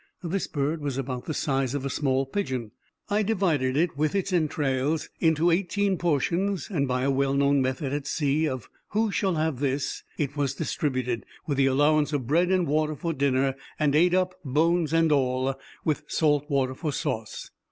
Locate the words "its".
4.15-4.33